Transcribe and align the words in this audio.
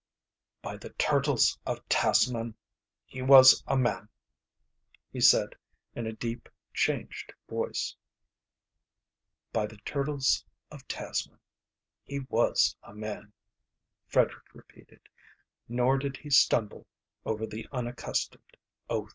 "By 0.63 0.77
the 0.77 0.89
turtles 0.93 1.59
of 1.63 1.87
Tasman, 1.87 2.55
he 3.05 3.21
was 3.21 3.63
a 3.67 3.77
man," 3.77 4.09
he 5.13 5.21
said, 5.21 5.49
in 5.93 6.07
a 6.07 6.11
deep, 6.11 6.49
changed 6.73 7.33
voice. 7.47 7.95
"By 9.53 9.67
the 9.67 9.77
turtles 9.77 10.43
of 10.71 10.87
Tasman, 10.87 11.39
he 12.03 12.21
was 12.29 12.75
a 12.81 12.95
man," 12.95 13.31
Frederick 14.07 14.51
repeated; 14.55 15.01
nor 15.69 15.99
did 15.99 16.17
he 16.17 16.31
stumble 16.31 16.87
over 17.23 17.45
the 17.45 17.67
unaccustomed 17.71 18.57
oath. 18.89 19.09